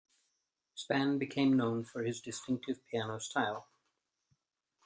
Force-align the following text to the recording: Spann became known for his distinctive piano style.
Spann 0.75 1.19
became 1.19 1.55
known 1.55 1.83
for 1.83 2.01
his 2.01 2.21
distinctive 2.21 2.83
piano 2.87 3.19
style. 3.19 3.67